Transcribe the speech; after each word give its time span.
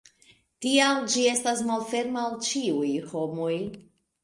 Tial 0.65 1.01
ĝi 1.15 1.25
estas 1.33 1.61
malferma 1.69 2.23
al 2.25 2.41
ĉiuj 2.49 2.91
homoj. 3.15 3.55